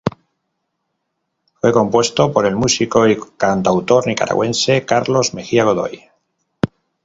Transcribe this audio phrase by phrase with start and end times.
[1.59, 6.05] Fue compuesto por el músico y cantautor nicaragüense Carlos Mejía Godoy.